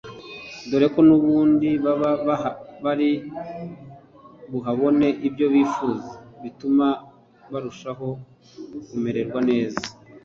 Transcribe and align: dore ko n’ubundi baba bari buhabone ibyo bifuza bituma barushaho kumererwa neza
dore 0.69 0.87
ko 0.93 0.99
n’ubundi 1.07 1.67
baba 1.83 2.11
bari 2.83 3.09
buhabone 4.51 5.07
ibyo 5.27 5.45
bifuza 5.53 6.11
bituma 6.43 6.87
barushaho 7.51 8.07
kumererwa 8.87 9.39
neza 9.49 9.81